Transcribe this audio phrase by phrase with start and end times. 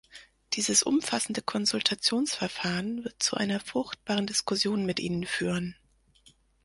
[0.53, 5.75] Dieses umfassende Konsultationsverfahren wird zu einer fruchtbaren Diskussion mit Ihnen führen.